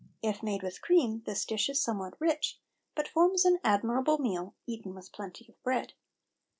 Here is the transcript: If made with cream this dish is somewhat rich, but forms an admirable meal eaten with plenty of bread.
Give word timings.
If 0.23 0.41
made 0.41 0.63
with 0.63 0.81
cream 0.81 1.21
this 1.27 1.45
dish 1.45 1.69
is 1.69 1.79
somewhat 1.79 2.15
rich, 2.19 2.59
but 2.95 3.07
forms 3.07 3.45
an 3.45 3.59
admirable 3.63 4.17
meal 4.17 4.55
eaten 4.65 4.95
with 4.95 5.11
plenty 5.11 5.45
of 5.47 5.61
bread. 5.61 5.93